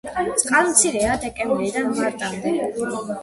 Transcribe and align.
წყალმცირეა 0.43 1.17
დეკემბრიდან 1.25 1.91
მარტამდე. 1.99 2.57